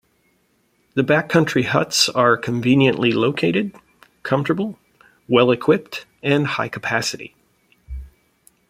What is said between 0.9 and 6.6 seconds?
The backcountry huts are conveniently located, comfortable, well-equipped, and